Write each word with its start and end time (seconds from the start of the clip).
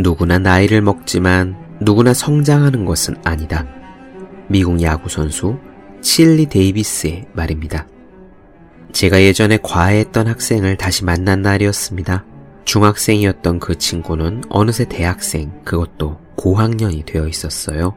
누구나 0.00 0.38
나이를 0.38 0.80
먹지만 0.80 1.56
누구나 1.80 2.14
성장하는 2.14 2.86
것은 2.86 3.16
아니다. 3.24 3.66
미국 4.48 4.80
야구선수 4.82 5.58
칠리 6.00 6.46
데이비스의 6.46 7.26
말입니다. 7.34 7.86
제가 8.92 9.20
예전에 9.22 9.58
과외했던 9.62 10.26
학생을 10.26 10.76
다시 10.76 11.04
만난 11.04 11.42
날이었습니다. 11.42 12.24
중학생이었던 12.64 13.60
그 13.60 13.76
친구는 13.76 14.42
어느새 14.48 14.86
대학생, 14.86 15.52
그것도 15.64 16.18
고학년이 16.36 17.04
되어 17.04 17.28
있었어요. 17.28 17.94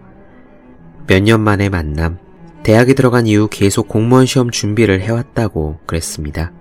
몇 1.07 1.23
년 1.23 1.41
만에 1.41 1.70
만남, 1.70 2.17
대학에 2.63 2.93
들어간 2.93 3.27
이후 3.27 3.47
계속 3.49 3.88
공무원 3.88 4.25
시험 4.25 4.51
준비를 4.51 5.01
해왔다고 5.01 5.79
그랬습니다. 5.85 6.51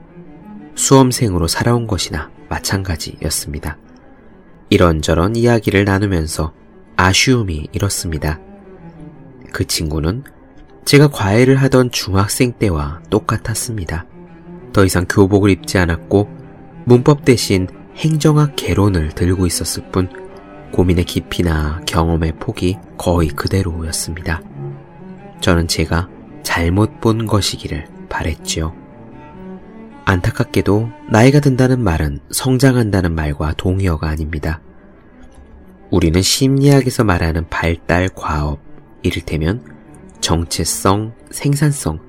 수험생으로 0.75 1.49
살아온 1.49 1.87
것이나 1.87 2.31
마찬가지였습니다. 2.49 3.77
이런저런 4.73 5.37
이야기를 5.37 5.85
나누면서 5.85 6.55
아쉬움이 6.97 7.69
일었습니다. 7.73 8.41
그 9.53 9.67
친구는 9.67 10.25
제가 10.87 11.09
과외를 11.09 11.57
하던 11.57 11.91
중학생 11.91 12.53
때와 12.53 13.03
똑같았습니다. 13.11 14.07
더 14.73 14.87
이상 14.87 15.05
교복을 15.07 15.51
입지 15.51 15.77
않았고 15.77 16.27
문법 16.87 17.27
대신 17.27 17.69
행정학 17.97 18.57
개론을 18.57 19.11
들고 19.11 19.47
있었을 19.47 19.91
뿐 19.93 20.09
고민의 20.73 21.05
깊이나 21.05 21.83
경험의 21.87 22.39
폭이 22.41 22.79
거의 22.97 23.29
그대로였습니다. 23.29 24.41
저는 25.43 25.69
제가 25.69 26.09
잘못 26.43 26.99
본 27.03 27.27
것이기를 27.27 27.89
바랬지요. 28.09 28.82
안타깝게도 30.05 30.91
나이가 31.11 31.41
든다는 31.41 31.81
말은 31.81 32.21
성장한다는 32.31 33.15
말과 33.15 33.53
동의어가 33.55 34.09
아닙니다. 34.09 34.61
우리는 35.91 36.21
심리학에서 36.21 37.05
말하는 37.05 37.49
발달 37.49 38.09
과업, 38.09 38.61
이를테면 39.03 39.63
정체성, 40.21 41.13
생산성, 41.31 42.01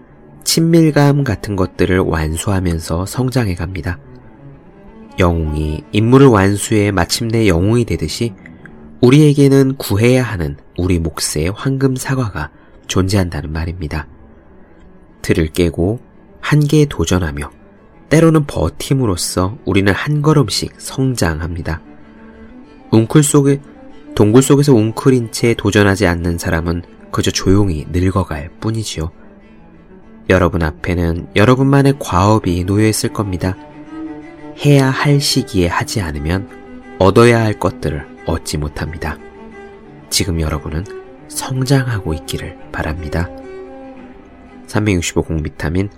친밀감 0.44 1.24
같은 1.24 1.56
것들을 1.56 2.00
완수하면서 2.00 3.06
성장해 3.06 3.56
갑니다. 3.56 4.00
영웅이 5.20 5.84
인물을 5.92 6.28
완수해 6.28 6.92
마침내 6.92 7.48
영웅이 7.48 7.86
되듯이 7.86 8.34
우리에게는 9.02 9.76
구해야 9.76 10.24
하는 10.24 10.58
우리 10.78 11.00
몫의 11.00 11.52
황금 11.54 11.96
사과가 11.96 12.52
존재한다는 12.88 13.52
말입니다. 13.52 14.08
틀을 15.22 15.48
깨고 15.48 16.00
한계에 16.40 16.86
도전하며 16.86 17.63
때로는 18.10 18.46
버팀으로써 18.46 19.58
우리는 19.66 19.92
한 19.94 20.22
걸음씩 20.22 20.76
성장합니다. 20.78 21.82
웅클 22.92 23.24
속에, 23.24 23.62
동굴 24.16 24.44
속에서 24.44 24.74
웅클인 24.74 25.32
채 25.32 25.56
도전하지 25.56 26.06
않는 26.06 26.38
사람은 26.38 26.84
그저 27.12 27.32
조용히 27.32 27.86
늙어갈 27.92 28.50
뿐이지요. 28.60 29.12
여러분 30.30 30.64
앞에는 30.64 31.30
여러분만의 31.36 31.96
과업이 32.00 32.64
놓여 32.64 32.88
있을 32.88 33.12
겁니다. 33.12 33.56
해야 34.64 34.90
할 34.90 35.20
시기에 35.20 35.68
하지 35.68 36.02
않으면 36.02 36.50
얻어야 37.00 37.42
할 37.42 37.60
것들을 37.60 38.24
얻지 38.26 38.58
못합니다. 38.58 39.18
지금 40.10 40.40
여러분은 40.40 40.86
성장하고 41.28 42.14
있기를 42.14 42.58
바랍니다. 42.72 43.30
365 44.68 45.24
공비타민 45.24 45.90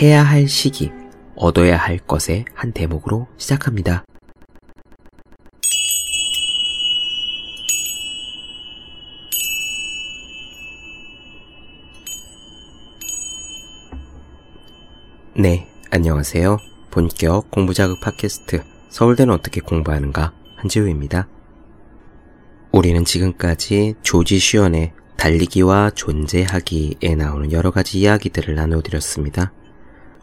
해야 0.00 0.22
할 0.22 0.46
시기, 0.46 0.92
얻어야 1.36 1.76
할 1.76 1.98
것의 1.98 2.44
한 2.54 2.72
대목으로 2.72 3.26
시작합니다. 3.36 4.04
네, 15.36 15.66
안녕하세요. 15.90 16.58
본격 16.92 17.50
공부자극 17.50 18.00
팟캐스트 18.00 18.62
서울대는 18.88 19.34
어떻게 19.34 19.60
공부하는가 19.60 20.32
한지우입니다. 20.54 21.26
우리는 22.70 23.04
지금까지 23.04 23.94
조지 24.02 24.38
슈언의 24.38 24.92
달리기와 25.16 25.90
존재하기에 25.90 27.16
나오는 27.16 27.50
여러 27.50 27.70
가지 27.70 27.98
이야기들을 27.98 28.54
나눠드렸습니다. 28.54 29.52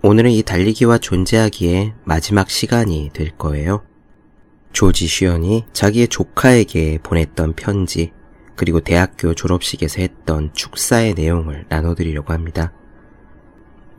오늘은 0.03 0.31
이 0.31 0.41
달리기와 0.41 0.97
존재하기의 0.97 1.93
마지막 2.05 2.49
시간이 2.49 3.11
될 3.13 3.29
거예요. 3.37 3.83
조지 4.73 5.05
슈언이 5.05 5.65
자기의 5.73 6.07
조카에게 6.07 6.99
보냈던 7.03 7.53
편지, 7.53 8.11
그리고 8.55 8.79
대학교 8.79 9.35
졸업식에서 9.35 10.01
했던 10.01 10.51
축사의 10.53 11.13
내용을 11.13 11.65
나눠드리려고 11.69 12.33
합니다. 12.33 12.73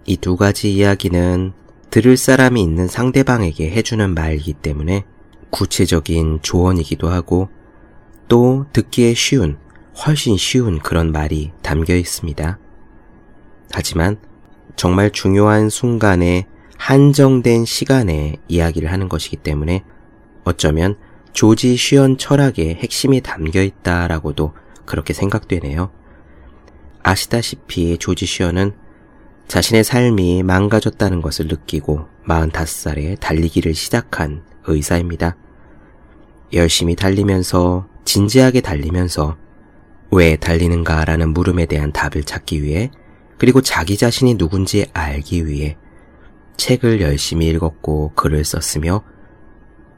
이 0.04 0.16
두 0.16 0.36
가지 0.36 0.74
이야기는 0.74 1.52
들을 1.90 2.16
사람이 2.16 2.60
있는 2.60 2.88
상대방에게 2.88 3.70
해주는 3.70 4.12
말이기 4.12 4.54
때문에 4.54 5.04
구체적인 5.50 6.40
조언이기도 6.42 7.10
하고 7.10 7.48
또 8.26 8.66
듣기에 8.72 9.14
쉬운, 9.14 9.56
훨씬 10.04 10.36
쉬운 10.36 10.80
그런 10.80 11.12
말이 11.12 11.52
담겨 11.62 11.94
있습니다. 11.94 12.58
하지만 13.70 14.18
정말 14.76 15.10
중요한 15.10 15.68
순간에 15.68 16.46
한정된 16.76 17.64
시간에 17.64 18.36
이야기를 18.48 18.90
하는 18.90 19.08
것이기 19.08 19.36
때문에 19.36 19.84
어쩌면 20.44 20.96
조지 21.32 21.76
쉬언 21.76 22.18
철학의 22.18 22.74
핵심이 22.76 23.20
담겨 23.20 23.62
있다라고도 23.62 24.54
그렇게 24.84 25.12
생각되네요. 25.12 25.90
아시다시피 27.02 27.98
조지 27.98 28.26
쉬언은 28.26 28.72
자신의 29.48 29.84
삶이 29.84 30.42
망가졌다는 30.42 31.20
것을 31.20 31.46
느끼고 31.46 32.06
45살에 32.26 33.18
달리기를 33.20 33.74
시작한 33.74 34.42
의사입니다. 34.66 35.36
열심히 36.52 36.96
달리면서 36.96 37.86
진지하게 38.04 38.60
달리면서 38.60 39.36
왜 40.10 40.36
달리는가라는 40.36 41.32
물음에 41.32 41.66
대한 41.66 41.92
답을 41.92 42.24
찾기 42.24 42.62
위해 42.62 42.90
그리고 43.38 43.60
자기 43.60 43.96
자신이 43.96 44.36
누군지 44.36 44.86
알기 44.92 45.46
위해 45.46 45.76
책을 46.56 47.00
열심히 47.00 47.48
읽었고 47.48 48.12
글을 48.14 48.44
썼으며 48.44 49.02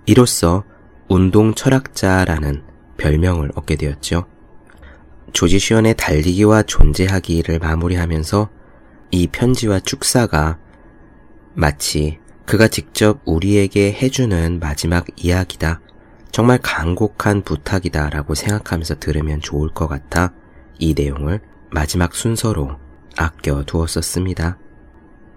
이로써 0.06 0.64
운동 1.08 1.54
철학자라는 1.54 2.62
별명을 2.96 3.52
얻게 3.54 3.76
되었죠. 3.76 4.26
조지 5.32 5.58
슈언의 5.58 5.94
달리기와 5.96 6.62
존재하기를 6.62 7.58
마무리하면서 7.58 8.48
이 9.10 9.26
편지와 9.26 9.80
축사가 9.80 10.58
마치 11.54 12.18
그가 12.46 12.68
직접 12.68 13.20
우리에게 13.24 13.92
해주는 13.92 14.58
마지막 14.60 15.06
이야기다. 15.16 15.80
정말 16.30 16.58
간곡한 16.62 17.42
부탁이다 17.42 18.10
라고 18.10 18.34
생각하면서 18.34 18.98
들으면 18.98 19.40
좋을 19.40 19.70
것 19.70 19.86
같아 19.86 20.32
이 20.78 20.94
내용을 20.94 21.40
마지막 21.70 22.14
순서로 22.14 22.76
아껴 23.16 23.62
두었었습니다. 23.64 24.58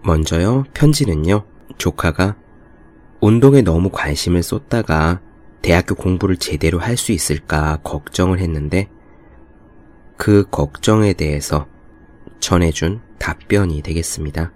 먼저요, 0.03 0.63
편지는요, 0.73 1.45
조카가 1.77 2.35
운동에 3.19 3.61
너무 3.61 3.89
관심을 3.89 4.43
쏟다가 4.43 5.21
대학교 5.61 5.95
공부를 5.95 6.37
제대로 6.37 6.79
할 6.79 6.97
수 6.97 7.11
있을까 7.11 7.77
걱정을 7.83 8.39
했는데 8.39 8.89
그 10.15 10.45
걱정에 10.49 11.13
대해서 11.13 11.67
전해준 12.39 13.01
답변이 13.19 13.81
되겠습니다. 13.81 14.51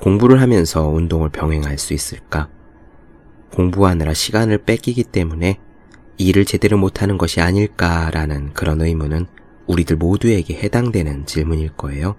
공부를 0.00 0.40
하면서 0.40 0.88
운동을 0.88 1.28
병행할 1.28 1.78
수 1.78 1.92
있을까? 1.92 2.48
공부하느라 3.52 4.14
시간을 4.14 4.58
뺏기기 4.64 5.04
때문에 5.04 5.60
일을 6.16 6.44
제대로 6.44 6.78
못하는 6.78 7.18
것이 7.18 7.40
아닐까라는 7.40 8.52
그런 8.54 8.80
의문은 8.80 9.26
우리들 9.70 9.96
모두에게 9.96 10.54
해당되는 10.54 11.26
질문일 11.26 11.76
거예요. 11.76 12.16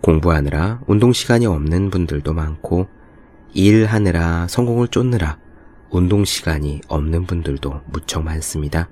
공부하느라 0.00 0.80
운동 0.86 1.12
시간이 1.12 1.44
없는 1.44 1.90
분들도 1.90 2.32
많고 2.32 2.86
일하느라 3.52 4.46
성공을 4.46 4.86
쫓느라 4.88 5.38
운동 5.90 6.24
시간이 6.24 6.80
없는 6.86 7.26
분들도 7.26 7.80
무척 7.86 8.22
많습니다. 8.22 8.88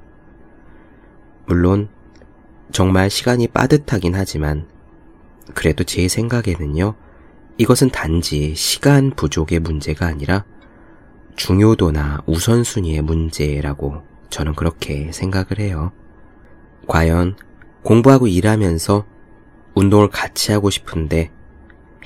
물론 1.46 1.88
정말 2.72 3.08
시간이 3.08 3.46
빠듯하긴 3.46 4.16
하지만 4.16 4.66
그래도 5.54 5.84
제 5.84 6.08
생각에는요, 6.08 6.94
이것은 7.56 7.90
단지 7.90 8.54
시간 8.56 9.10
부족의 9.10 9.60
문제가 9.60 10.06
아니라 10.06 10.44
중요도나 11.36 12.22
우선순위의 12.26 13.02
문제라고 13.02 14.02
저는 14.28 14.54
그렇게 14.54 15.12
생각을 15.12 15.60
해요. 15.60 15.92
과연 16.86 17.36
공부하고 17.82 18.26
일하면서 18.26 19.04
운동을 19.74 20.08
같이 20.08 20.52
하고 20.52 20.70
싶은데 20.70 21.30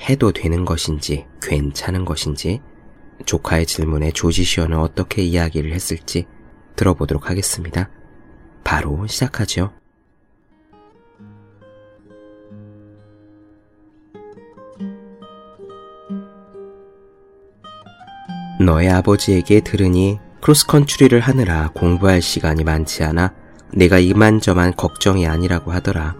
해도 0.09 0.31
되는 0.31 0.65
것인지 0.65 1.25
괜찮은 1.41 2.05
것인지 2.05 2.61
조카의 3.25 3.65
질문에 3.65 4.11
조지 4.11 4.43
쉬언은 4.43 4.77
어떻게 4.77 5.21
이야기를 5.21 5.73
했을지 5.73 6.27
들어보도록 6.75 7.29
하겠습니다. 7.29 7.89
바로 8.63 9.07
시작하죠. 9.07 9.71
너의 18.59 18.89
아버지에게 18.89 19.61
들으니 19.61 20.19
크로스컨트리를 20.41 21.19
하느라 21.19 21.71
공부할 21.73 22.21
시간이 22.21 22.63
많지 22.63 23.03
않아 23.03 23.33
내가 23.73 23.99
이만저만 23.99 24.75
걱정이 24.75 25.27
아니라고 25.27 25.71
하더라. 25.71 26.15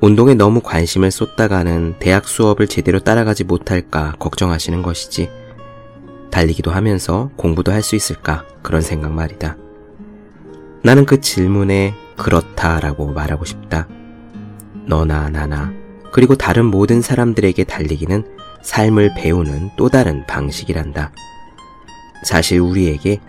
운동에 0.00 0.34
너무 0.34 0.60
관심을 0.60 1.10
쏟다가는 1.10 1.96
대학 1.98 2.28
수업을 2.28 2.66
제대로 2.66 3.00
따라가지 3.00 3.44
못할까 3.44 4.14
걱정하시는 4.18 4.82
것이지. 4.82 5.30
달리기도 6.30 6.70
하면서 6.70 7.30
공부도 7.36 7.72
할 7.72 7.82
수 7.82 7.96
있을까 7.96 8.44
그런 8.62 8.82
생각 8.82 9.12
말이다. 9.12 9.56
나는 10.82 11.06
그 11.06 11.20
질문에 11.20 11.94
그렇다라고 12.16 13.12
말하고 13.12 13.44
싶다. 13.44 13.88
너나 14.86 15.28
나나 15.30 15.72
그리고 16.12 16.36
다른 16.36 16.66
모든 16.66 17.00
사람들에게 17.00 17.64
달리기는 17.64 18.24
삶을 18.62 19.14
배우는 19.16 19.70
또 19.76 19.88
다른 19.88 20.26
방식이란다. 20.26 21.12
사실 22.24 22.60
우리에게 22.60 23.20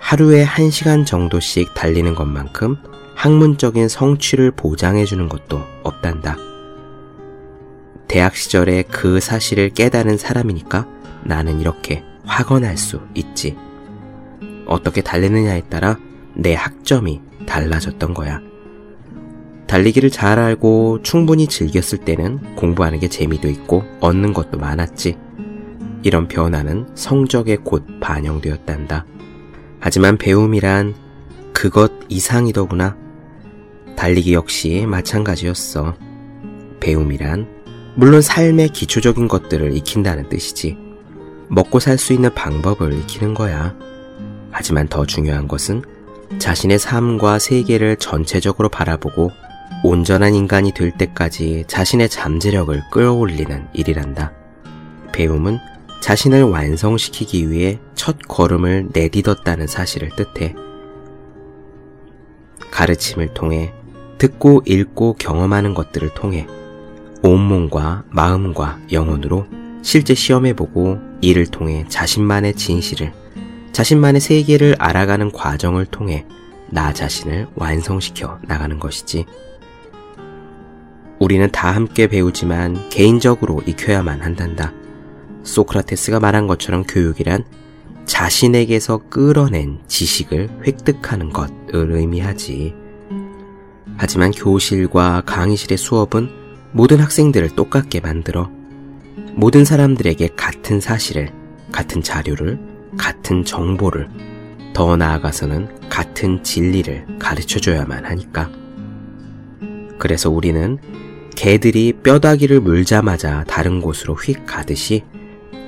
하루에 0.00 0.42
한 0.42 0.70
시간 0.70 1.04
정도씩 1.04 1.74
달리는 1.74 2.14
것만큼 2.14 2.76
학문적인 3.14 3.88
성취를 3.88 4.50
보장해주는 4.50 5.28
것도 5.28 5.62
없단다. 5.84 6.36
대학 8.08 8.34
시절에 8.34 8.82
그 8.82 9.20
사실을 9.20 9.68
깨달은 9.70 10.16
사람이니까 10.16 10.88
나는 11.22 11.60
이렇게 11.60 12.02
확언할 12.24 12.76
수 12.76 13.00
있지. 13.14 13.56
어떻게 14.66 15.00
달리느냐에 15.00 15.62
따라 15.68 15.98
내 16.34 16.54
학점이 16.54 17.20
달라졌던 17.46 18.14
거야. 18.14 18.40
달리기를 19.68 20.10
잘 20.10 20.40
알고 20.40 21.02
충분히 21.02 21.46
즐겼을 21.46 21.98
때는 21.98 22.56
공부하는 22.56 22.98
게 22.98 23.08
재미도 23.08 23.48
있고 23.48 23.84
얻는 24.00 24.32
것도 24.32 24.58
많았지. 24.58 25.16
이런 26.02 26.26
변화는 26.26 26.88
성적에 26.96 27.58
곧 27.62 27.84
반영되었단다. 28.00 29.04
하지만 29.80 30.18
배움이란 30.18 30.94
그것 31.52 31.92
이상이더구나. 32.08 32.96
달리기 33.96 34.34
역시 34.34 34.86
마찬가지였어. 34.86 35.96
배움이란 36.80 37.48
물론 37.96 38.22
삶의 38.22 38.70
기초적인 38.70 39.28
것들을 39.28 39.76
익힌다는 39.76 40.28
뜻이지. 40.28 40.78
먹고 41.48 41.80
살 41.80 41.98
수 41.98 42.12
있는 42.12 42.32
방법을 42.34 42.92
익히는 42.92 43.34
거야. 43.34 43.74
하지만 44.50 44.88
더 44.88 45.04
중요한 45.04 45.48
것은 45.48 45.82
자신의 46.38 46.78
삶과 46.78 47.38
세계를 47.38 47.96
전체적으로 47.96 48.68
바라보고 48.68 49.30
온전한 49.82 50.34
인간이 50.34 50.72
될 50.72 50.92
때까지 50.92 51.64
자신의 51.66 52.08
잠재력을 52.08 52.80
끌어올리는 52.90 53.66
일이란다. 53.72 54.32
배움은 55.12 55.58
자신을 56.00 56.42
완성시키기 56.44 57.50
위해 57.50 57.78
첫 57.94 58.16
걸음을 58.26 58.88
내딛었다는 58.92 59.66
사실을 59.66 60.10
뜻해. 60.16 60.54
가르침을 62.70 63.34
통해 63.34 63.72
듣고 64.18 64.62
읽고 64.66 65.14
경험하는 65.18 65.74
것들을 65.74 66.10
통해 66.14 66.46
온몸과 67.22 68.04
마음과 68.10 68.80
영혼으로 68.92 69.46
실제 69.82 70.14
시험해보고 70.14 70.98
이를 71.20 71.46
통해 71.46 71.84
자신만의 71.88 72.54
진실을, 72.54 73.12
자신만의 73.72 74.20
세계를 74.20 74.76
알아가는 74.78 75.32
과정을 75.32 75.86
통해 75.86 76.26
나 76.70 76.92
자신을 76.92 77.48
완성시켜 77.54 78.38
나가는 78.42 78.78
것이지. 78.78 79.26
우리는 81.18 81.50
다 81.50 81.70
함께 81.70 82.06
배우지만 82.06 82.88
개인적으로 82.88 83.60
익혀야만 83.66 84.22
한단다. 84.22 84.72
소크라테스가 85.42 86.20
말한 86.20 86.46
것처럼 86.46 86.84
교육이란 86.84 87.44
자신에게서 88.06 89.08
끌어낸 89.08 89.78
지식을 89.86 90.48
획득하는 90.66 91.30
것을 91.30 91.92
의미하지. 91.92 92.74
하지만 93.96 94.30
교실과 94.30 95.22
강의실의 95.26 95.78
수업은 95.78 96.30
모든 96.72 96.98
학생들을 96.98 97.50
똑같게 97.50 98.00
만들어 98.00 98.50
모든 99.34 99.64
사람들에게 99.64 100.28
같은 100.36 100.80
사실을, 100.80 101.32
같은 101.72 102.02
자료를, 102.02 102.58
같은 102.98 103.44
정보를, 103.44 104.08
더 104.72 104.96
나아가서는 104.96 105.88
같은 105.88 106.42
진리를 106.42 107.18
가르쳐 107.18 107.60
줘야만 107.60 108.04
하니까. 108.04 108.50
그래서 109.98 110.30
우리는 110.30 110.78
개들이 111.36 111.92
뼈다귀를 112.02 112.60
물자마자 112.60 113.44
다른 113.44 113.80
곳으로 113.80 114.14
휙 114.14 114.44
가듯이 114.46 115.04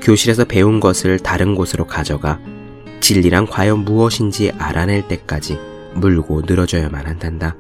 교실에서 0.02 0.44
배운 0.44 0.81
것을 0.81 1.19
다른 1.19 1.54
곳으로 1.54 1.87
가져가 1.87 2.40
진리란 3.00 3.46
과연 3.46 3.81
무엇인지 3.84 4.52
알아낼 4.58 5.08
때까지 5.08 5.58
물고 5.94 6.43
늘어져야만 6.43 7.06
한단다. 7.06 7.56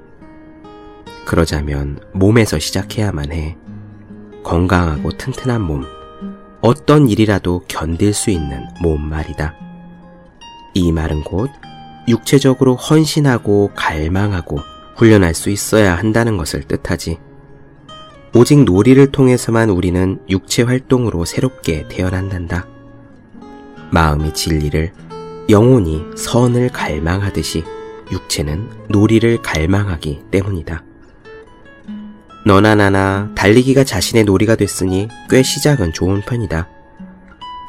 그러자면 1.24 2.00
몸에서 2.12 2.58
시작해야만 2.58 3.32
해. 3.32 3.56
건강하고 4.42 5.12
튼튼한 5.12 5.62
몸, 5.62 5.84
어떤 6.60 7.08
일이라도 7.08 7.64
견딜 7.68 8.12
수 8.12 8.30
있는 8.30 8.64
몸 8.80 9.08
말이다. 9.08 9.54
이 10.74 10.90
말은 10.90 11.22
곧 11.22 11.50
육체적으로 12.08 12.74
헌신하고 12.74 13.70
갈망하고 13.74 14.58
훈련할 14.96 15.34
수 15.34 15.50
있어야 15.50 15.96
한다는 15.96 16.36
것을 16.36 16.62
뜻하지. 16.64 17.18
오직 18.34 18.64
놀이를 18.64 19.12
통해서만 19.12 19.68
우리는 19.68 20.18
육체 20.30 20.62
활동으로 20.62 21.26
새롭게 21.26 21.86
태어난단다. 21.90 22.66
마음이 23.90 24.32
진리를, 24.32 24.90
영혼이 25.50 26.02
선을 26.16 26.70
갈망하듯이 26.70 27.62
육체는 28.10 28.70
놀이를 28.88 29.42
갈망하기 29.42 30.22
때문이다. 30.30 30.82
너나 32.46 32.74
나나 32.74 33.30
달리기가 33.34 33.84
자신의 33.84 34.24
놀이가 34.24 34.56
됐으니 34.56 35.08
꽤 35.28 35.42
시작은 35.42 35.92
좋은 35.92 36.22
편이다. 36.22 36.68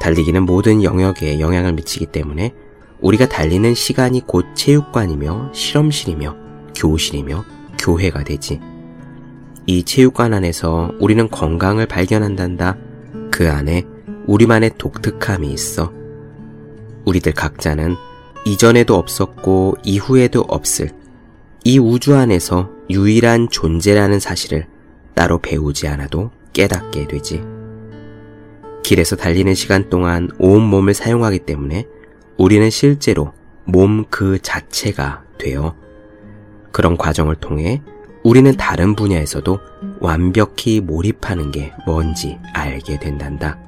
달리기는 0.00 0.44
모든 0.44 0.82
영역에 0.82 1.40
영향을 1.40 1.74
미치기 1.74 2.06
때문에 2.06 2.54
우리가 3.02 3.28
달리는 3.28 3.74
시간이 3.74 4.22
곧 4.26 4.46
체육관이며 4.54 5.50
실험실이며 5.52 6.36
교실이며 6.74 7.44
교회가 7.78 8.24
되지. 8.24 8.60
이 9.66 9.82
체육관 9.82 10.34
안에서 10.34 10.92
우리는 11.00 11.28
건강을 11.30 11.86
발견한단다. 11.86 12.76
그 13.30 13.50
안에 13.50 13.84
우리만의 14.26 14.72
독특함이 14.78 15.52
있어. 15.52 15.92
우리들 17.04 17.32
각자는 17.32 17.96
이전에도 18.44 18.94
없었고 18.96 19.76
이후에도 19.84 20.40
없을 20.42 20.90
이 21.64 21.78
우주 21.78 22.14
안에서 22.14 22.70
유일한 22.90 23.48
존재라는 23.48 24.20
사실을 24.20 24.66
따로 25.14 25.38
배우지 25.38 25.88
않아도 25.88 26.30
깨닫게 26.52 27.06
되지. 27.06 27.42
길에서 28.82 29.16
달리는 29.16 29.54
시간 29.54 29.88
동안 29.88 30.28
온 30.38 30.62
몸을 30.62 30.92
사용하기 30.92 31.40
때문에 31.40 31.86
우리는 32.36 32.68
실제로 32.68 33.32
몸 33.64 34.04
그 34.10 34.38
자체가 34.42 35.24
되어 35.38 35.74
그런 36.70 36.98
과정을 36.98 37.36
통해 37.36 37.82
우리는 38.24 38.56
다른 38.56 38.96
분야에서도 38.96 39.60
완벽히 40.00 40.80
몰입하는 40.80 41.52
게 41.52 41.74
뭔지 41.84 42.38
알게 42.54 42.98
된단다. 42.98 43.58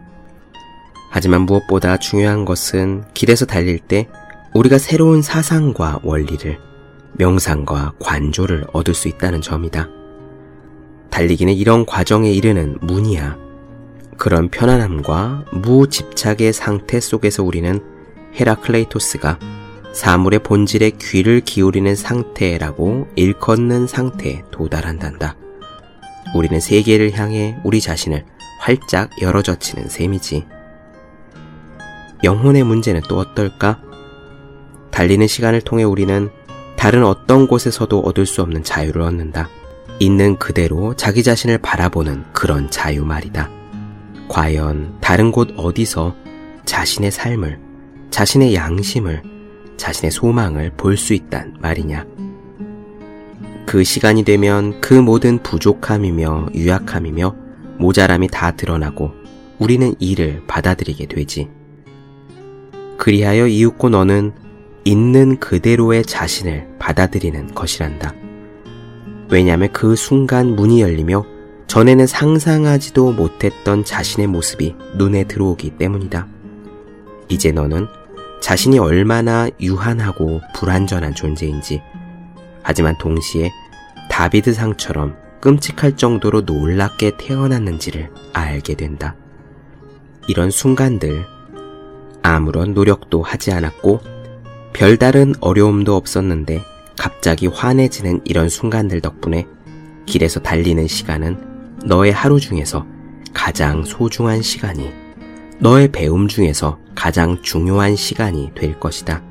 하지만 1.10 1.42
무엇보다 1.42 1.98
중요한 1.98 2.46
것은 2.46 3.04
길에서 3.12 3.44
달릴 3.44 3.78
때 3.78 4.08
우리가 4.54 4.78
새로운 4.78 5.20
사상과 5.20 6.00
원리를, 6.02 6.58
명상과 7.12 7.92
관조를 7.98 8.64
얻을 8.72 8.94
수 8.94 9.08
있다는 9.08 9.42
점이다. 9.42 9.90
달리기는 11.10 11.52
이런 11.52 11.84
과정에 11.84 12.32
이르는 12.32 12.78
문이야. 12.80 13.36
그런 14.16 14.48
편안함과 14.48 15.44
무집착의 15.52 16.54
상태 16.54 16.98
속에서 16.98 17.42
우리는 17.42 17.80
헤라클레이토스가 18.40 19.38
사물의 19.96 20.40
본질에 20.40 20.90
귀를 21.00 21.40
기울이는 21.40 21.94
상태라고 21.94 23.08
일컫는 23.16 23.86
상태에 23.86 24.42
도달한단다. 24.50 25.36
우리는 26.34 26.60
세계를 26.60 27.18
향해 27.18 27.56
우리 27.64 27.80
자신을 27.80 28.26
활짝 28.60 29.08
열어젖히는 29.22 29.88
셈이지. 29.88 30.44
영혼의 32.24 32.64
문제는 32.64 33.00
또 33.08 33.16
어떨까? 33.16 33.80
달리는 34.90 35.26
시간을 35.26 35.62
통해 35.62 35.82
우리는 35.82 36.28
다른 36.76 37.02
어떤 37.02 37.46
곳에서도 37.46 37.98
얻을 37.98 38.26
수 38.26 38.42
없는 38.42 38.64
자유를 38.64 39.00
얻는다. 39.00 39.48
있는 39.98 40.36
그대로 40.36 40.94
자기 40.94 41.22
자신을 41.22 41.56
바라보는 41.56 42.24
그런 42.34 42.70
자유 42.70 43.02
말이다. 43.06 43.48
과연 44.28 44.98
다른 45.00 45.32
곳 45.32 45.54
어디서 45.56 46.14
자신의 46.66 47.10
삶을, 47.10 47.58
자신의 48.10 48.54
양심을, 48.54 49.35
자신의 49.76 50.11
소망을 50.11 50.73
볼 50.76 50.97
수 50.97 51.14
있단 51.14 51.56
말이냐. 51.61 52.06
그 53.66 53.83
시간이 53.85 54.23
되면 54.23 54.80
그 54.80 54.95
모든 54.95 55.42
부족함이며 55.42 56.50
유약함이며 56.54 57.35
모자람이 57.78 58.28
다 58.28 58.52
드러나고 58.52 59.11
우리는 59.59 59.95
이를 59.99 60.42
받아들이게 60.47 61.06
되지. 61.06 61.49
그리하여 62.97 63.47
이웃고 63.49 63.90
너는 63.90 64.33
있는 64.85 65.38
그대로의 65.40 66.04
자신을 66.04 66.76
받아들이는 66.78 67.54
것이란다. 67.54 68.14
왜냐하면 69.30 69.73
그 69.73 69.97
순간 69.97 70.54
문이 70.54 70.80
열리며 70.80 71.25
전에는 71.66 72.06
상상하지도 72.06 73.12
못했던 73.12 73.85
자신의 73.85 74.28
모습이 74.28 74.76
눈에 74.97 75.25
들어오기 75.25 75.71
때문이다. 75.71 76.28
이제 77.28 77.50
너는 77.50 77.88
자신이 78.46 78.78
얼마나 78.78 79.50
유한하고 79.60 80.40
불완전한 80.54 81.16
존재인지, 81.16 81.82
하지만 82.62 82.96
동시에 82.96 83.50
다비드 84.08 84.54
상처럼 84.54 85.16
끔찍할 85.40 85.96
정도로 85.96 86.42
놀랍게 86.42 87.16
태어났는지를 87.18 88.08
알게 88.32 88.76
된다. 88.76 89.16
이런 90.28 90.52
순간들, 90.52 91.26
아무런 92.22 92.72
노력도 92.72 93.20
하지 93.20 93.50
않았고, 93.50 94.00
별다른 94.72 95.34
어려움도 95.40 95.96
없었는데, 95.96 96.62
갑자기 96.96 97.48
환해지는 97.48 98.20
이런 98.22 98.48
순간들 98.48 99.00
덕분에 99.00 99.48
길에서 100.06 100.38
달리는 100.38 100.86
시간은 100.86 101.80
너의 101.84 102.12
하루 102.12 102.38
중에서 102.38 102.86
가장 103.34 103.82
소중한 103.82 104.40
시간이, 104.40 105.05
너의 105.58 105.88
배움 105.88 106.28
중에서 106.28 106.78
가장 106.94 107.40
중요한 107.42 107.96
시간이 107.96 108.52
될 108.54 108.78
것이다. 108.78 109.22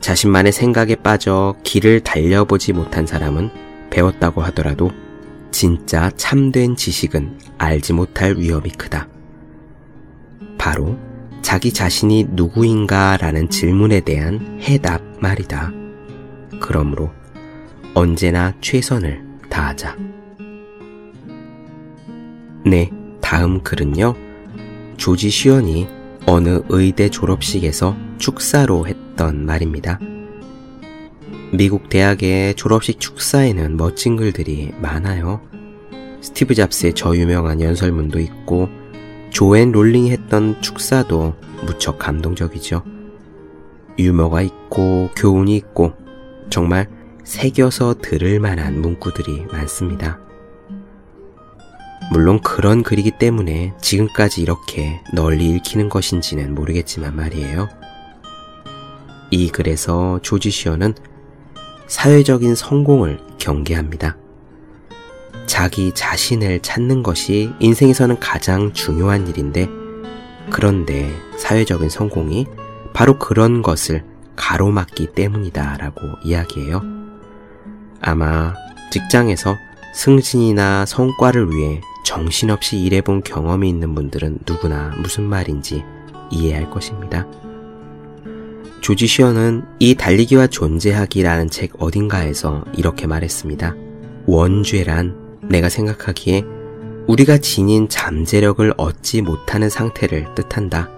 자신만의 0.00 0.52
생각에 0.52 0.94
빠져 0.94 1.54
길을 1.64 2.00
달려보지 2.00 2.72
못한 2.72 3.06
사람은 3.06 3.50
배웠다고 3.90 4.42
하더라도 4.42 4.90
진짜 5.50 6.10
참된 6.16 6.76
지식은 6.76 7.38
알지 7.58 7.92
못할 7.92 8.36
위험이 8.36 8.70
크다. 8.70 9.08
바로 10.58 10.96
자기 11.42 11.72
자신이 11.72 12.26
누구인가 12.30 13.16
라는 13.16 13.48
질문에 13.48 14.00
대한 14.00 14.58
해답 14.60 15.02
말이다. 15.20 15.72
그러므로 16.60 17.10
언제나 17.94 18.52
최선을 18.60 19.24
다하자. 19.48 19.96
네, 22.64 22.90
다음 23.20 23.62
글은요. 23.62 24.25
조지 24.96 25.30
시언이 25.30 25.88
어느 26.26 26.60
의대 26.68 27.08
졸업식에서 27.08 27.96
축사로 28.18 28.86
했던 28.86 29.46
말입니다. 29.46 29.98
미국 31.52 31.88
대학의 31.88 32.56
졸업식 32.56 32.98
축사에는 32.98 33.76
멋진 33.76 34.16
글들이 34.16 34.72
많아요. 34.80 35.40
스티브 36.20 36.54
잡스의 36.54 36.94
저 36.94 37.16
유명한 37.16 37.60
연설문도 37.60 38.18
있고 38.18 38.68
조앤 39.30 39.70
롤링이 39.70 40.10
했던 40.10 40.60
축사도 40.60 41.34
무척 41.64 41.98
감동적이죠. 41.98 42.82
유머가 43.98 44.42
있고 44.42 45.10
교훈이 45.16 45.56
있고 45.56 45.92
정말 46.50 46.88
새겨서 47.22 47.96
들을 48.02 48.40
만한 48.40 48.80
문구들이 48.80 49.46
많습니다. 49.52 50.25
물론 52.12 52.40
그런 52.40 52.82
글이기 52.82 53.12
때문에 53.12 53.74
지금까지 53.80 54.40
이렇게 54.40 55.00
널리 55.12 55.50
읽히는 55.50 55.88
것인지는 55.88 56.54
모르겠지만 56.54 57.16
말이에요. 57.16 57.68
이 59.30 59.50
글에서 59.50 60.20
조지 60.22 60.50
시어는 60.50 60.94
사회적인 61.88 62.54
성공을 62.54 63.18
경계합니다. 63.38 64.16
자기 65.46 65.92
자신을 65.92 66.60
찾는 66.60 67.02
것이 67.02 67.52
인생에서는 67.60 68.18
가장 68.20 68.72
중요한 68.72 69.26
일인데, 69.26 69.68
그런데 70.50 71.12
사회적인 71.38 71.88
성공이 71.88 72.46
바로 72.92 73.18
그런 73.18 73.62
것을 73.62 74.04
가로막기 74.36 75.12
때문이다 75.14 75.76
라고 75.78 76.02
이야기해요. 76.22 76.82
아마 78.00 78.54
직장에서 78.90 79.56
승진이나 79.94 80.86
성과를 80.86 81.50
위해 81.50 81.80
정신없이 82.06 82.78
일해본 82.78 83.24
경험이 83.24 83.68
있는 83.68 83.92
분들은 83.96 84.38
누구나 84.46 84.94
무슨 85.02 85.24
말인지 85.24 85.82
이해할 86.30 86.70
것입니다. 86.70 87.26
조지 88.80 89.08
시어는 89.08 89.64
이 89.80 89.96
달리기와 89.96 90.46
존재하기라는 90.46 91.50
책 91.50 91.72
어딘가에서 91.82 92.64
이렇게 92.76 93.08
말했습니다. 93.08 93.74
원죄란 94.24 95.40
내가 95.48 95.68
생각하기에 95.68 96.44
우리가 97.08 97.38
지닌 97.38 97.88
잠재력을 97.88 98.72
얻지 98.76 99.22
못하는 99.22 99.68
상태를 99.68 100.32
뜻한다. 100.36 100.88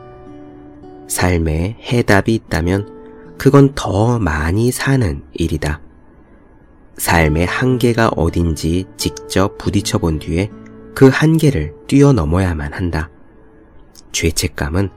삶에 1.09 1.79
해답이 1.81 2.35
있다면 2.35 3.37
그건 3.39 3.73
더 3.75 4.19
많이 4.19 4.71
사는 4.71 5.23
일이다. 5.33 5.81
삶의 6.99 7.47
한계가 7.47 8.09
어딘지 8.09 8.85
직접 8.99 9.57
부딪혀 9.57 9.97
본 9.97 10.19
뒤에 10.19 10.51
그 10.95 11.09
한계를 11.09 11.75
뛰어넘어야만 11.87 12.73
한다. 12.73 13.11
죄책감은 14.13 14.91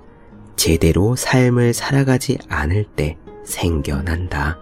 제대로 0.55 1.15
삶을 1.15 1.73
살아가지 1.73 2.37
않을 2.49 2.85
때 2.95 3.17
생겨난다. 3.45 4.59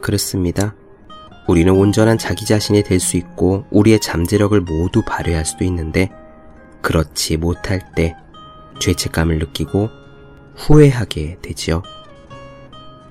그렇습니다. 0.00 0.74
우리는 1.46 1.72
온전한 1.72 2.16
자기 2.18 2.46
자신이 2.46 2.82
될 2.82 3.00
수 3.00 3.16
있고 3.16 3.64
우리의 3.70 4.00
잠재력을 4.00 4.58
모두 4.60 5.02
발휘할 5.02 5.44
수도 5.44 5.64
있는데 5.64 6.10
그렇지 6.80 7.36
못할 7.36 7.80
때 7.94 8.16
죄책감을 8.80 9.38
느끼고 9.38 9.88
후회하게 10.56 11.38
되지요. 11.42 11.82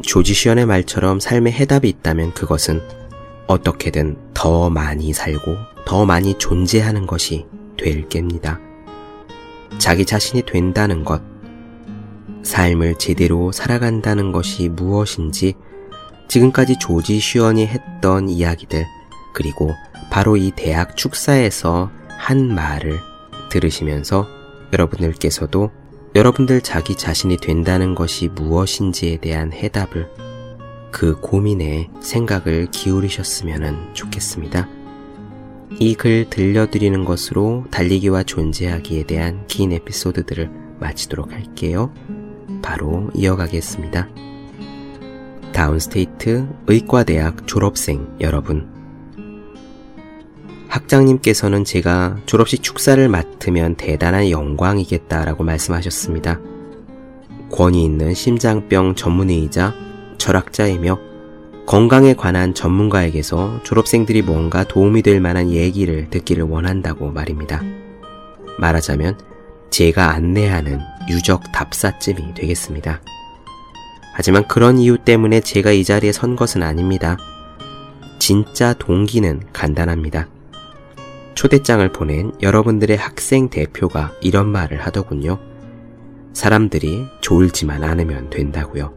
조지 0.02 0.34
시연의 0.34 0.66
말처럼 0.66 1.20
삶의 1.20 1.54
해답이 1.54 1.88
있다면 1.90 2.34
그것은 2.34 2.82
어떻게든 3.48 4.18
더 4.34 4.70
많이 4.70 5.14
살고 5.14 5.56
더 5.86 6.06
많이 6.06 6.38
존재하는 6.38 7.06
것이 7.06 7.46
될 7.78 8.08
겁니다. 8.08 8.60
자기 9.78 10.06
자신이 10.06 10.44
된다는 10.44 11.04
것, 11.04 11.22
삶을 12.44 12.96
제대로 13.00 13.52
살아간다는 13.52 14.32
것이 14.32 14.70
무엇인지 14.70 15.56
지금까지 16.28 16.78
조지 16.80 17.20
슈언이 17.20 17.68
했던 17.68 18.30
이야기들, 18.30 18.86
그리고 19.34 19.72
바로 20.12 20.38
이 20.38 20.52
대학 20.56 20.96
축사에서 20.96 21.92
한 22.08 22.54
말을 22.54 23.00
들으시면서 23.50 24.28
여러분들께서도 24.72 25.72
여러분들 26.16 26.62
자기 26.62 26.96
자신이 26.96 27.38
된다는 27.38 27.96
것이 27.96 28.30
무엇인지에 28.30 29.18
대한 29.18 29.52
해답을 29.52 30.10
그 30.92 31.20
고민에 31.20 31.90
생각을 32.02 32.68
기울이셨으면 32.72 33.94
좋겠습니다. 33.94 34.83
이 35.80 35.96
글 35.96 36.30
들려드리는 36.30 37.04
것으로 37.06 37.66
달리기와 37.72 38.24
존재하기에 38.24 39.04
대한 39.04 39.46
긴 39.48 39.72
에피소드들을 39.72 40.50
마치도록 40.80 41.32
할게요. 41.34 41.94
바로 42.62 43.10
이어가겠습니다. 43.14 44.08
다운스테이트 45.54 46.48
의과대학 46.68 47.48
졸업생 47.48 48.18
여러분. 48.22 48.72
학장님께서는 50.68 51.64
제가 51.66 52.18
졸업식 52.26 52.64
축사를 52.64 53.08
맡으면 53.08 53.76
대단한 53.76 54.30
영광이겠다라고 54.30 55.44
말씀하셨습니다. 55.44 56.40
권위 57.52 57.84
있는 57.84 58.14
심장병 58.16 58.96
전문의이자 58.96 59.76
철학자이며 60.18 61.13
건강에 61.66 62.14
관한 62.14 62.54
전문가에게서 62.54 63.62
졸업생들이 63.64 64.22
뭔가 64.22 64.64
도움이 64.64 65.02
될 65.02 65.22
만한 65.22 65.50
얘기를 65.50 66.10
듣기를 66.10 66.44
원한다고 66.44 67.12
말입니다. 67.12 67.62
말하자면 68.60 69.18
제가 69.70 70.12
안내하는 70.12 70.80
유적 71.10 71.52
답사쯤이 71.52 72.34
되겠습니다. 72.36 73.02
하지만 74.14 74.48
그런 74.48 74.78
이유 74.78 74.98
때문에 74.98 75.40
제가 75.40 75.72
이 75.72 75.84
자리에 75.84 76.12
선 76.12 76.36
것은 76.36 76.62
아닙니다. 76.62 77.18
진짜 78.20 78.74
동기는 78.74 79.42
간단합니다. 79.54 80.28
초대장을 81.34 81.92
보낸 81.92 82.32
여러분들의 82.42 82.96
학생 82.96 83.50
대표가 83.50 84.14
이런 84.22 84.50
말을 84.50 84.80
하더군요. 84.82 85.40
사람들이 86.34 87.06
졸지만 87.22 87.84
않으면 87.84 88.30
된다고요. 88.30 88.94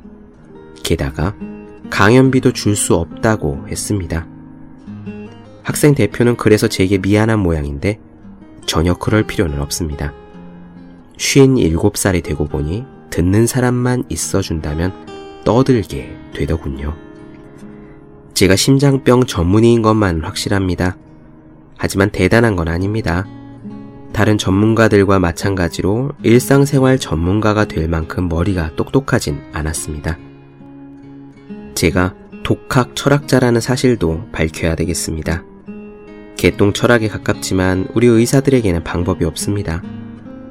게다가 0.83 1.35
강연비도 1.91 2.53
줄 2.53 2.77
수 2.77 2.95
없다고 2.95 3.67
했습니다. 3.69 4.27
학생 5.63 5.95
대표는 5.95 6.37
그래서 6.37 6.69
제게 6.69 6.99
미안한 6.99 7.41
모양인데 7.41 7.99
전혀 8.67 8.95
그럴 8.95 9.25
필요는 9.25 9.61
없습니다. 9.61 10.13
57살이 11.17 12.23
되고 12.23 12.45
보니 12.47 12.85
듣는 13.11 13.47
사람만 13.47 14.05
있어준다면 14.09 14.93
떠들게 15.45 16.17
되더군요. 16.35 16.95
제가 18.35 18.55
심장병 18.55 19.25
전문의인 19.25 19.81
것만 19.81 20.23
확실합니다. 20.23 20.97
하지만 21.79 22.11
대단한 22.11 22.55
건 22.55 22.69
아닙니다. 22.69 23.27
다른 24.13 24.39
전문가들과 24.39 25.19
마찬가지로 25.19 26.13
일상생활 26.23 26.99
전문가가 26.99 27.65
될 27.65 27.89
만큼 27.89 28.29
머리가 28.29 28.75
똑똑하진 28.77 29.41
않았습니다. 29.53 30.19
제가 31.77 32.15
독학 32.43 32.97
철학자라는 32.97 33.61
사실도 33.61 34.25
밝혀야 34.33 34.75
되겠습니다. 34.77 35.45
개똥 36.39 36.73
철학에 36.73 37.07
가깝지만 37.07 37.89
우리 37.95 38.07
의사들에게는 38.07 38.83
방법이 38.83 39.27
없습니다. 39.27 39.83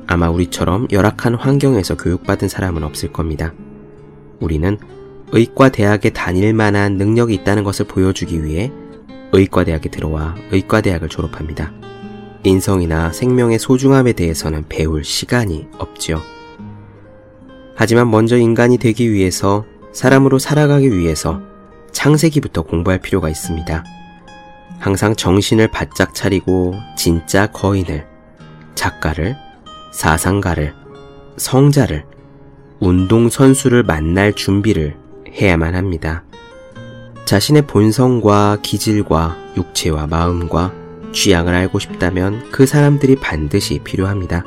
아마 0.05 0.29
우리처럼 0.29 0.88
열악한 0.91 1.34
환경에서 1.34 1.98
교육받은 1.98 2.48
사람은 2.48 2.84
없을 2.84 3.12
겁니다. 3.12 3.53
우리는 4.39 4.77
의과 5.32 5.70
대학에 5.70 6.12
다닐 6.12 6.53
만한 6.53 6.98
능력이 6.98 7.34
있다는 7.34 7.63
것을 7.63 7.88
보여주기 7.88 8.44
위해 8.44 8.72
의과 9.32 9.63
대학에 9.63 9.89
들어와 9.89 10.36
의과 10.51 10.82
대학을 10.82 11.10
졸업합니다. 11.10 11.74
인성이나 12.44 13.12
생명의 13.12 13.58
소중함에 13.58 14.13
대해서는 14.13 14.65
배울 14.70 15.03
시간이 15.03 15.70
없지요. 15.79 16.22
하지만 17.75 18.12
먼저 18.12 18.38
인간이 18.38 18.77
되기 18.77 19.12
위해서 19.12 19.65
사람으로 19.96 20.40
살아가기 20.40 20.92
위해서 20.92 21.42
창세기부터 21.94 22.64
공부할 22.64 23.00
필요가 23.00 23.30
있습니다. 23.30 23.84
항상 24.78 25.16
정신을 25.16 25.70
바짝 25.70 26.14
차리고 26.14 26.75
진짜 26.98 27.48
거인을, 27.48 28.06
작가를, 28.75 29.38
사상가를, 29.94 30.74
성자를, 31.38 32.04
운동선수를 32.82 33.84
만날 33.84 34.34
준비를 34.34 34.98
해야만 35.32 35.75
합니다. 35.75 36.25
자신의 37.24 37.66
본성과 37.66 38.58
기질과 38.62 39.38
육체와 39.56 40.08
마음과 40.08 40.74
취향을 41.14 41.56
알고 41.56 41.80
싶다면 41.80 42.52
그 42.52 42.66
사람들이 42.66 43.16
반드시 43.16 43.80
필요합니다. 43.80 44.44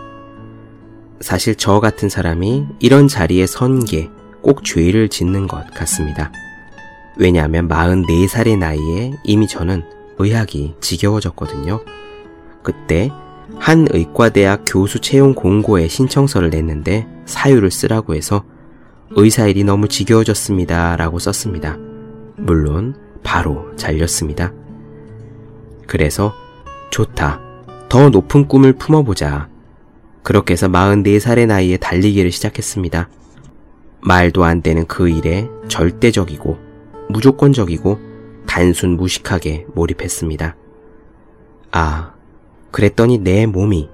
사실 1.23 1.55
저 1.55 1.81
같은 1.81 2.11
사람이 2.11 2.67
이런 2.81 3.09
자리에 3.09 3.47
선 3.47 3.81
게 3.81 4.11
꼭 4.43 4.65
죄를 4.65 5.09
짓는 5.09 5.47
것 5.47 5.69
같습니다. 5.75 6.33
왜냐하면 7.17 7.69
44살의 7.69 8.59
나이에 8.59 9.13
이미 9.25 9.47
저는 9.47 9.83
의학이 10.19 10.75
지겨워졌거든요. 10.81 11.81
그때 12.63 13.11
한 13.59 13.87
의과대학 13.91 14.65
교수 14.67 15.01
채용 15.01 15.35
공고에 15.35 15.89
신청서를 15.89 16.51
냈는데 16.51 17.07
사유를 17.27 17.71
쓰라고 17.71 18.15
해서 18.15 18.45
의사 19.11 19.47
일이 19.47 19.65
너무 19.65 19.89
지겨워졌습니다. 19.89 20.97
라고 20.97 21.19
썼습니다. 21.19 21.77
물론 22.37 22.95
바로 23.23 23.75
잘렸습니다. 23.77 24.53
그래서 25.87 26.35
좋다. 26.91 27.41
더 27.89 28.11
높은 28.11 28.47
꿈을 28.47 28.75
품어보자. 28.75 29.49
그렇게 30.23 30.53
해서 30.53 30.69
44살의 30.69 31.47
나이에 31.47 31.79
달리기를 31.79 32.31
시작했습니다. 32.31 33.09
말도 34.01 34.45
안 34.45 34.63
되는 34.63 34.87
그 34.87 35.09
일에 35.09 35.49
절대적이고 35.69 36.59
무조건적이고 37.09 37.99
단순 38.47 38.97
무식하게 38.97 39.67
몰입했습니다. 39.75 40.57
아, 41.73 42.13
그랬더니 42.71 43.19
내 43.19 43.47
몸이, 43.47 43.89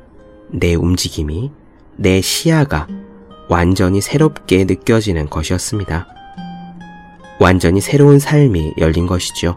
내 0.51 0.75
움직임이, 0.75 1.51
내 1.97 2.21
시야가 2.21 2.87
완전히 3.49 4.01
새롭게 4.01 4.65
느껴지는 4.65 5.29
것이었습니다. 5.29 6.07
완전히 7.41 7.81
새로운 7.81 8.19
삶이 8.19 8.75
열린 8.79 9.07
것이죠. 9.07 9.57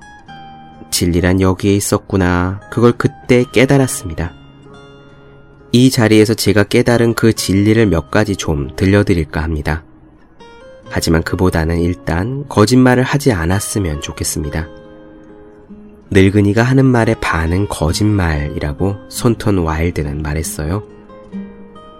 진리란 0.89 1.41
여기에 1.41 1.75
있었구나. 1.75 2.59
그걸 2.71 2.93
그때 2.93 3.45
깨달았습니다. 3.51 4.33
이 5.71 5.89
자리에서 5.89 6.33
제가 6.33 6.63
깨달은 6.63 7.13
그 7.13 7.33
진리를 7.33 7.85
몇 7.87 8.09
가지 8.09 8.35
좀 8.35 8.75
들려드릴까 8.75 9.43
합니다. 9.43 9.83
하지만 10.89 11.23
그보다는 11.23 11.79
일단 11.79 12.47
거짓말을 12.47 13.03
하지 13.03 13.31
않았으면 13.31 14.01
좋겠습니다. 14.01 14.67
늙은이가 16.09 16.63
하는 16.63 16.85
말의 16.85 17.15
반은 17.19 17.67
거짓말이라고 17.67 18.95
손톤 19.09 19.59
와일드는 19.59 20.21
말했어요. 20.21 20.83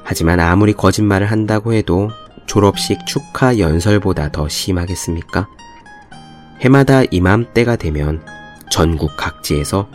하지만 0.03 0.39
아무리 0.39 0.73
거짓말을 0.73 1.29
한다고 1.29 1.73
해도 1.73 2.09
졸업식 2.45 3.05
축하 3.05 3.59
연설보다 3.59 4.31
더 4.31 4.47
심하겠습니까? 4.47 5.49
해마다 6.61 7.03
이맘때가 7.11 7.75
되면 7.75 8.23
전국 8.71 9.17
각지에서 9.17 9.89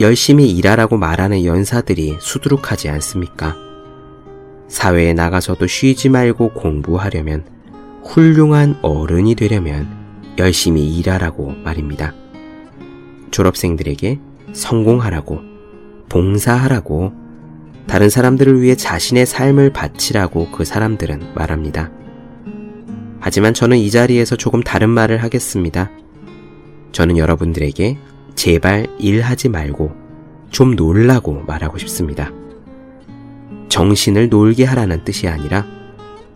열심히 0.00 0.50
일하라고 0.50 0.96
말하는 0.96 1.44
연사들이 1.44 2.16
수두룩하지 2.20 2.88
않습니까? 2.88 3.56
사회에 4.68 5.12
나가서도 5.12 5.66
쉬지 5.66 6.08
말고 6.08 6.54
공부하려면 6.54 7.44
훌륭한 8.08 8.78
어른이 8.80 9.34
되려면 9.34 9.86
열심히 10.38 10.96
일하라고 10.96 11.52
말입니다. 11.62 12.14
졸업생들에게 13.30 14.18
성공하라고, 14.54 15.40
봉사하라고, 16.08 17.12
다른 17.86 18.08
사람들을 18.08 18.62
위해 18.62 18.74
자신의 18.76 19.26
삶을 19.26 19.74
바치라고 19.74 20.50
그 20.52 20.64
사람들은 20.64 21.34
말합니다. 21.34 21.90
하지만 23.20 23.52
저는 23.52 23.76
이 23.76 23.90
자리에서 23.90 24.36
조금 24.36 24.62
다른 24.62 24.88
말을 24.88 25.22
하겠습니다. 25.22 25.90
저는 26.92 27.18
여러분들에게 27.18 27.98
제발 28.34 28.86
일하지 28.98 29.50
말고 29.50 29.92
좀 30.50 30.76
놀라고 30.76 31.42
말하고 31.46 31.76
싶습니다. 31.76 32.32
정신을 33.68 34.30
놀게 34.30 34.64
하라는 34.64 35.04
뜻이 35.04 35.28
아니라 35.28 35.77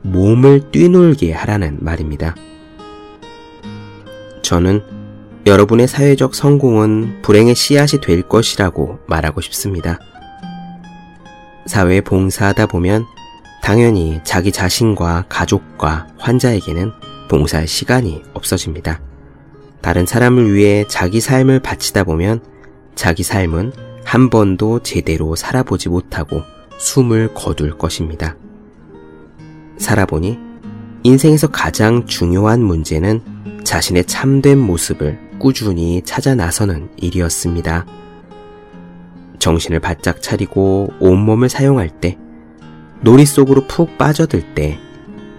몸을 0.03 0.71
뛰놀게 0.71 1.33
하라는 1.33 1.79
말입니다. 1.81 2.35
저는 4.43 4.83
여러분의 5.47 5.89
사회적 5.89 6.35
성공은 6.35 7.23
불행의 7.23 7.55
씨앗이 7.55 8.01
될 8.01 8.23
것이라고 8.23 8.99
말하고 9.07 9.41
싶습니다. 9.41 9.99
사회에 11.67 12.01
봉사하다 12.01 12.67
보면 12.67 13.05
당연히 13.63 14.21
자기 14.25 14.53
자신과 14.53 15.27
가족과 15.29 16.09
환자에게는 16.19 16.93
봉사할 17.29 17.67
시간이 17.67 18.23
없어집니다. 18.35 19.01
다른 19.81 20.07
사람을 20.07 20.53
위해 20.53 20.85
자기 20.89 21.21
삶을 21.21 21.61
바치다 21.61 22.05
보면 22.05 22.41
자기 22.95 23.23
삶은 23.23 23.73
한 24.05 24.31
번도 24.31 24.81
제대로 24.81 25.35
살아보지 25.35 25.89
못하고 25.89 26.43
숨을 26.79 27.35
거둘 27.35 27.79
것입니다. 27.79 28.37
살아보니 29.79 30.39
인생에서 31.05 31.49
가장 31.49 32.07
중요한 32.07 32.63
문제는 32.63 33.21
자신의 33.65 34.05
참된 34.05 34.59
모습을 34.59 35.19
꾸준히 35.39 36.03
찾아 36.05 36.35
나서는 36.35 36.91
일이었습니다. 36.97 37.87
정신을 39.39 39.81
바짝 39.81 40.23
차리고 40.23 40.93
온몸을 41.01 41.49
사용할 41.49 41.89
때, 41.89 42.17
놀이 43.01 43.27
속으로 43.27 43.67
푹 43.67 43.99
빠져들 43.99 44.55
때, 44.55 44.79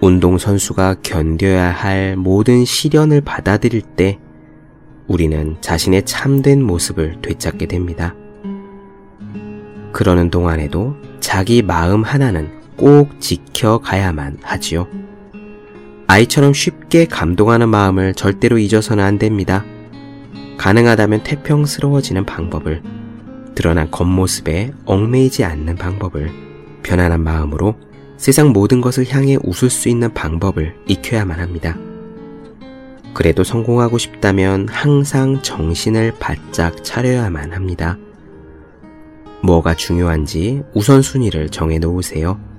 운동선수가 0.02 0.96
견뎌야 1.02 1.70
할 1.70 2.14
모든 2.16 2.66
시련을 2.66 3.22
받아들일 3.22 3.80
때, 3.80 4.18
우리는 5.06 5.56
자신의 5.62 6.04
참된 6.04 6.62
모습을 6.62 7.22
되찾게 7.22 7.66
됩니다. 7.66 8.14
그러는 9.92 10.28
동안에도 10.28 10.96
자기 11.20 11.62
마음 11.62 12.02
하나는 12.02 12.50
꼭 12.76 13.20
지켜가야만 13.20 14.38
하지요. 14.42 14.86
아이처럼 16.06 16.52
쉽게 16.52 17.06
감동하는 17.06 17.68
마음을 17.68 18.14
절대로 18.14 18.58
잊어서는 18.58 19.02
안 19.02 19.18
됩니다. 19.18 19.64
가능하다면 20.58 21.22
태평스러워지는 21.22 22.26
방법을, 22.26 22.82
드러난 23.54 23.90
겉모습에 23.90 24.72
얽매이지 24.84 25.44
않는 25.44 25.76
방법을, 25.76 26.30
편안한 26.82 27.22
마음으로 27.22 27.76
세상 28.16 28.50
모든 28.50 28.80
것을 28.80 29.06
향해 29.10 29.36
웃을 29.42 29.70
수 29.70 29.88
있는 29.88 30.12
방법을 30.14 30.76
익혀야만 30.86 31.40
합니다. 31.40 31.76
그래도 33.12 33.44
성공하고 33.44 33.98
싶다면 33.98 34.68
항상 34.68 35.40
정신을 35.42 36.14
바짝 36.18 36.82
차려야만 36.84 37.52
합니다. 37.52 37.96
뭐가 39.42 39.74
중요한지 39.74 40.62
우선순위를 40.74 41.50
정해 41.50 41.78
놓으세요. 41.78 42.53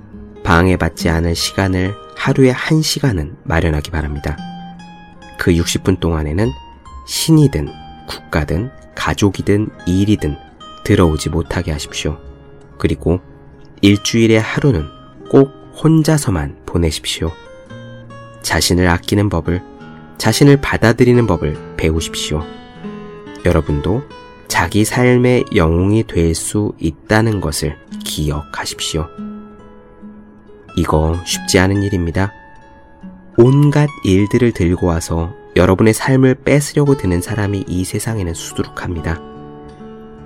방해받지 0.46 1.08
않을 1.08 1.34
시간을 1.34 1.96
하루에 2.14 2.52
1시간은 2.52 3.34
마련하기 3.42 3.90
바랍니다. 3.90 4.36
그 5.40 5.50
60분 5.50 5.98
동안에는 5.98 6.52
신이든 7.08 7.68
국가든 8.06 8.70
가족이든 8.94 9.70
일이든 9.88 10.36
들어오지 10.84 11.30
못하게 11.30 11.72
하십시오. 11.72 12.18
그리고 12.78 13.20
일주일에 13.82 14.38
하루는 14.38 14.86
꼭 15.32 15.50
혼자서만 15.82 16.58
보내십시오. 16.64 17.32
자신을 18.42 18.86
아끼는 18.86 19.28
법을 19.28 19.60
자신을 20.16 20.60
받아들이는 20.60 21.26
법을 21.26 21.74
배우십시오. 21.76 22.44
여러분도 23.44 24.04
자기 24.46 24.84
삶의 24.84 25.46
영웅이 25.56 26.04
될 26.04 26.36
수 26.36 26.72
있다는 26.78 27.40
것을 27.40 27.76
기억하십시오. 28.04 29.08
이거 30.76 31.18
쉽지 31.24 31.58
않은 31.58 31.82
일입니다. 31.82 32.32
온갖 33.38 33.88
일들을 34.04 34.52
들고 34.52 34.86
와서 34.86 35.34
여러분의 35.56 35.94
삶을 35.94 36.36
뺏으려고 36.44 36.96
드는 36.96 37.22
사람이 37.22 37.64
이 37.66 37.84
세상에는 37.84 38.34
수두룩합니다. 38.34 39.20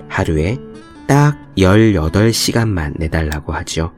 하루에 0.09 0.59
딱 1.07 1.39
18시간만 1.57 2.95
내달라고 2.99 3.53
하죠. 3.53 3.93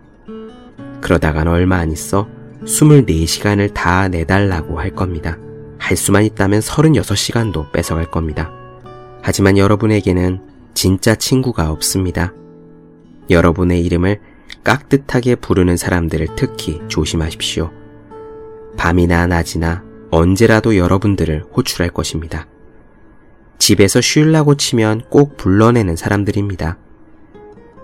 그러다간 1.00 1.48
얼마 1.48 1.76
안 1.78 1.90
있어 1.90 2.28
24시간을 2.64 3.74
다 3.74 4.08
내달라고 4.08 4.78
할 4.78 4.90
겁니다. 4.90 5.38
할 5.78 5.96
수만 5.96 6.24
있다면 6.24 6.60
36시간도 6.60 7.72
뺏어갈 7.72 8.10
겁니다. 8.10 8.50
하지만 9.22 9.56
여러분에게는 9.58 10.40
진짜 10.74 11.14
친구가 11.14 11.70
없습니다. 11.70 12.32
여러분의 13.30 13.82
이름을 13.84 14.20
깍듯하게 14.64 15.36
부르는 15.36 15.76
사람들을 15.76 16.28
특히 16.36 16.80
조심하십시오. 16.88 17.70
밤이나 18.76 19.26
낮이나 19.26 19.82
언제라도 20.10 20.76
여러분들을 20.76 21.44
호출할 21.56 21.90
것입니다. 21.90 22.46
집에서 23.58 24.00
쉴라고 24.00 24.56
치면 24.56 25.02
꼭 25.08 25.36
불러내는 25.36 25.96
사람들입니다. 25.96 26.78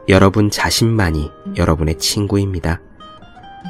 여러분 0.09 0.51
자신만이 0.51 1.31
여러분의 1.57 1.99
친구입니다. 1.99 2.81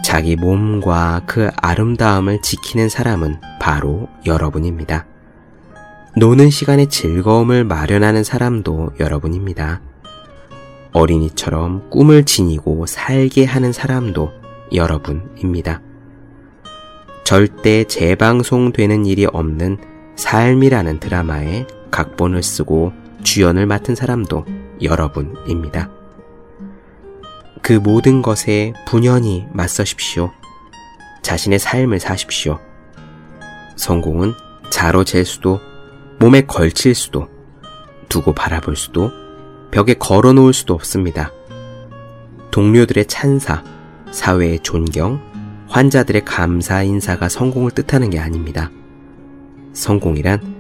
자기 0.05 0.37
몸과 0.37 1.23
그 1.27 1.51
아름다움을 1.57 2.41
지키는 2.43 2.89
사람은 2.89 3.41
바로 3.61 4.09
여러분입니다. 4.25 5.07
노는 6.17 6.51
시간에 6.51 6.87
즐거움을 6.87 7.65
마련하는 7.65 8.25
사람도 8.25 8.95
여러분입니다. 9.01 9.81
어린이처럼 10.93 11.91
꿈을 11.91 12.25
지니고 12.25 12.87
살게 12.87 13.45
하는 13.45 13.73
사람도 13.73 14.33
여러분입니다. 14.73 15.83
절대 17.25 17.85
재방송되는 17.85 19.07
일이 19.07 19.27
없는 19.27 19.79
삶이라는 20.17 20.99
드라마에 21.01 21.67
각본을 21.91 22.43
쓰고 22.43 22.93
주연을 23.23 23.67
맡은 23.67 23.95
사람도 23.95 24.45
여러분입니다. 24.83 25.91
그 27.63 27.73
모든 27.75 28.23
것에 28.23 28.73
분연히 28.87 29.47
맞서십시오. 29.53 30.31
자신의 31.23 31.59
삶을 31.59 32.01
사십시오. 32.01 32.59
성공은 33.77 34.33
자로 34.71 35.05
잴 35.05 35.25
수도, 35.25 35.61
몸에 36.19 36.43
걸칠 36.43 36.95
수도, 36.95 37.29
두고 38.09 38.33
바라볼 38.33 38.77
수도, 38.77 39.11
벽에 39.71 39.95
걸어 39.95 40.33
놓을 40.33 40.53
수도 40.53 40.75
없습니다. 40.75 41.33
동료들의 42.51 43.07
찬사, 43.07 43.63
사회의 44.11 44.59
존경, 44.61 45.21
환자들의 45.69 46.25
감사 46.25 46.83
인사가 46.83 47.29
성공을 47.29 47.73
뜻하는 47.73 48.11
게 48.11 48.19
아닙니다. 48.19 48.71
성공이란 49.75 50.57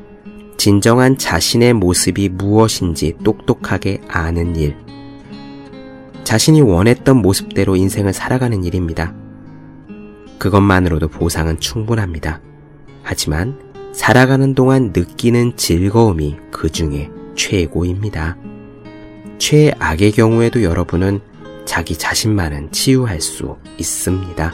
진정한 0.59 1.17
자신의 1.17 1.73
모습이 1.75 2.29
무엇인지 2.29 3.15
똑똑하게 3.25 4.03
아는 4.09 4.57
일, 4.57 4.77
자신이 6.25 6.61
원했던 6.61 7.17
모습대로 7.17 7.75
인생을 7.77 8.13
살아가는 8.13 8.63
일입니다. 8.63 9.15
그것만으로도 10.39 11.09
보상은 11.09 11.59
충분합니다. 11.59 12.43
하지만 13.03 13.59
살아가는 13.95 14.55
동안 14.55 14.93
느끼는 14.95 15.57
즐거움이 15.57 16.37
그 16.51 16.71
중에 16.71 17.11
최고입니다. 17.35 18.37
최악의 19.39 20.13
경우에도 20.13 20.63
여러분은 20.63 21.21
자기 21.65 21.97
자신만은 21.97 22.73
치유할 22.73 23.21
수 23.21 23.57
있습니다. 23.79 24.53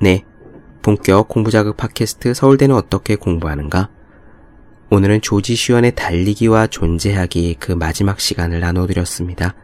네. 0.00 0.24
본격 0.80 1.28
공부자극 1.28 1.76
팟캐스트 1.76 2.32
서울대는 2.34 2.74
어떻게 2.74 3.16
공부하는가? 3.16 3.90
오늘은 4.90 5.20
조지 5.20 5.54
슈연의 5.54 5.94
달리기와 5.94 6.68
존재하기 6.68 7.56
그 7.58 7.72
마지막 7.72 8.20
시간을 8.20 8.60
나눠드렸습니다. 8.60 9.54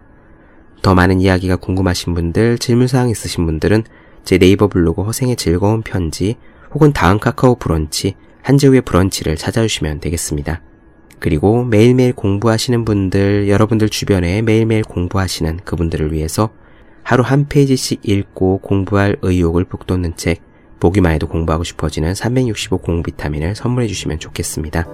더 0.84 0.94
많은 0.94 1.18
이야기가 1.18 1.56
궁금하신 1.56 2.12
분들, 2.12 2.58
질문사항 2.58 3.08
있으신 3.08 3.46
분들은 3.46 3.84
제 4.22 4.36
네이버 4.36 4.68
블로그 4.68 5.02
허생의 5.02 5.36
즐거운 5.36 5.80
편지 5.80 6.36
혹은 6.74 6.92
다음 6.92 7.18
카카오 7.18 7.54
브런치 7.54 8.16
한재우의 8.42 8.82
브런치를 8.82 9.36
찾아주시면 9.36 10.00
되겠습니다. 10.00 10.60
그리고 11.20 11.64
매일매일 11.64 12.12
공부하시는 12.12 12.84
분들, 12.84 13.48
여러분들 13.48 13.88
주변에 13.88 14.42
매일매일 14.42 14.82
공부하시는 14.82 15.60
그분들을 15.64 16.12
위해서 16.12 16.50
하루 17.02 17.22
한 17.22 17.48
페이지씩 17.48 18.00
읽고 18.02 18.58
공부할 18.58 19.16
의욕을 19.22 19.64
북돋는 19.64 20.18
책, 20.18 20.42
보기만 20.80 21.12
해도 21.12 21.26
공부하고 21.28 21.64
싶어지는 21.64 22.14
365 22.14 22.76
공비타민을 22.76 23.54
선물해 23.54 23.88
주시면 23.88 24.18
좋겠습니다. 24.18 24.86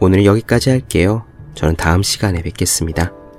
오늘 0.00 0.24
여기까지 0.24 0.70
할게요. 0.70 1.26
저는 1.54 1.76
다음 1.76 2.02
시간에 2.02 2.40
뵙겠습니다. 2.40 3.12